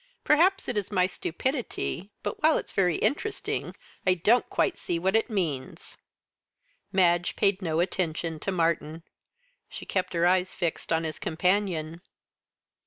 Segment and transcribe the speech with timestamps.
[0.23, 5.15] Perhaps it is my stupidity, but, while it's very interesting, I don't quite see what
[5.15, 5.95] it means."
[6.91, 9.03] Madge paid no attention to Martyn.
[9.69, 12.01] She kept her eyes fixed on his companion.